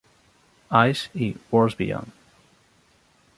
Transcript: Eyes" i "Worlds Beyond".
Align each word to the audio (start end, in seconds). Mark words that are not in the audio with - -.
Eyes" 0.71 1.03
i 1.25 1.27
"Worlds 1.51 1.75
Beyond". 1.83 2.11